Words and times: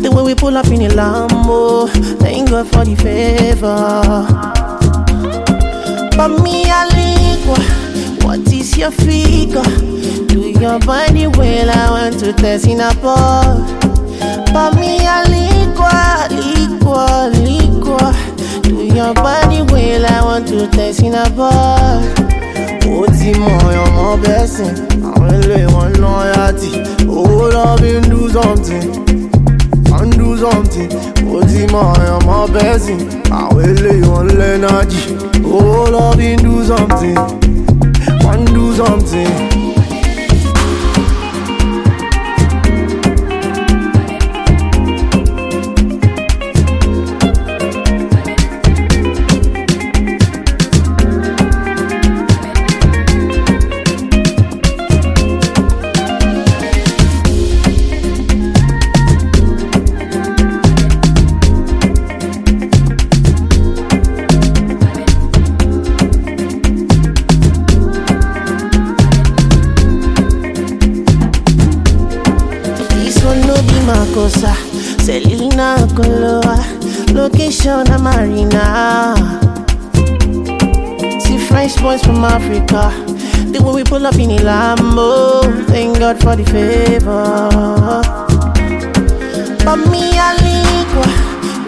The 0.00 0.10
way 0.14 0.22
we 0.22 0.34
pull 0.34 0.56
up 0.56 0.66
in 0.66 0.82
a 0.82 0.88
Lambo. 0.88 1.88
Thank 2.20 2.50
God 2.50 2.66
for 2.68 2.84
the 2.84 2.96
favor. 2.96 4.26
But 6.16 6.28
me, 6.42 6.64
I 6.66 6.86
live. 6.96 8.22
What 8.24 8.40
is 8.52 8.76
your 8.78 8.90
figure? 8.90 9.62
Do 10.26 10.48
your 10.60 10.78
body 10.80 11.26
well? 11.26 11.70
I 11.70 11.90
want 11.90 12.18
to 12.20 12.32
test 12.32 12.66
in 12.66 12.80
a 12.80 12.94
ball. 13.02 13.60
But 14.52 14.74
me, 14.76 14.98
liquor, 15.32 16.28
liquor, 16.30 17.30
liquor. 17.42 18.12
Do 18.62 18.84
your 18.94 19.14
body 19.14 19.62
well? 19.62 20.06
I 20.06 20.22
want 20.24 20.48
to 20.48 20.66
test 20.68 21.02
in 21.02 21.14
a 21.14 21.28
ball. 21.30 22.02
ó 22.92 23.06
ti 23.18 23.30
mọ 23.40 23.52
ọmọ 23.84 24.06
bẹ́sìn 24.22 24.74
àwọn 25.08 25.28
ilé 25.42 25.60
wọn 25.74 25.90
lọ́yàtì 26.02 26.70
owó 27.16 27.44
lọ́ 27.54 27.68
fi 27.80 27.90
ń 28.00 28.04
do 28.10 28.20
something 28.34 28.86
something 30.42 30.90
ó 31.36 31.38
ti 31.50 31.60
mọ 31.72 31.82
ọmọ 32.16 32.36
bẹ́sìn 32.54 33.00
àwọn 33.40 33.60
ilé 33.70 33.92
wọn 34.10 34.26
lẹ́nàjì 34.40 35.02
owó 35.54 35.78
lọ́ 35.94 36.06
fi 36.18 36.28
ń 36.36 36.40
do 36.44 36.54
something 36.70 37.16
wọ́n 38.24 38.40
do 38.54 38.64
something. 38.80 39.71
Makosa, 73.92 74.54
Selena 75.04 75.76
Koloa, 75.94 76.56
location 77.12 77.86
a 77.92 77.98
marina. 77.98 78.64
See 81.20 81.38
French 81.38 81.76
boys 81.82 82.02
from 82.02 82.24
Africa, 82.24 82.90
the 83.52 83.62
way 83.62 83.72
we 83.74 83.84
pull 83.84 84.06
up 84.06 84.14
in 84.14 84.30
a 84.30 84.38
Lambo. 84.38 85.42
Thank 85.66 85.98
God 85.98 86.18
for 86.22 86.36
the 86.36 86.44
favor. 86.44 87.50
But 89.64 89.76
me 89.90 90.16
a 90.16 90.28
liquor, 90.40 91.10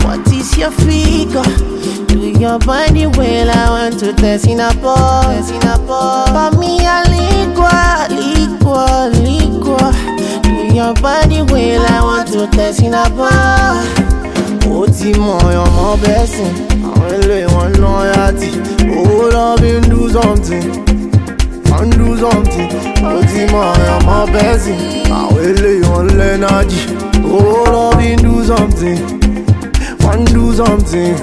what 0.06 0.26
is 0.32 0.56
your 0.56 0.70
figure? 0.70 1.42
Do 2.08 2.30
your 2.40 2.58
body 2.60 3.06
well? 3.06 3.50
I 3.50 3.68
want 3.68 4.00
to 4.00 4.14
test 4.14 4.46
in 4.48 4.60
a 4.60 4.72
ball, 4.80 5.30
in 5.30 5.62
a 5.68 5.78
ball. 5.86 6.13
Ball. 13.16 13.76
ó 14.76 14.86
ti 14.96 15.10
mọ 15.24 15.36
ọmọ 15.64 15.86
bẹ́sìn 16.02 16.52
àwọn 16.88 17.08
ilé 17.18 17.38
wọn 17.54 17.70
lọ́yàtì 17.82 18.48
owó 18.98 19.22
lọ́ 19.34 19.48
fi 19.60 19.70
ń 19.80 19.84
do 19.92 20.00
something. 20.16 20.66
Ń 21.84 21.90
do 21.98 22.08
something. 22.22 22.70
Ó 23.10 23.14
ti 23.30 23.40
mọ 23.52 23.62
ọmọ 23.96 24.16
bẹ́sìn 24.34 24.78
àwọn 25.18 25.40
ilé 25.50 25.72
wọn 25.90 26.06
lẹ́nàjì 26.20 26.80
owó 27.34 27.56
lọ́ 27.74 27.88
fi 27.98 28.08
ń 28.16 28.18
do 28.26 28.34
something. 28.50 29.00
Ń 30.16 30.20
do 30.34 30.44
something. 30.60 31.14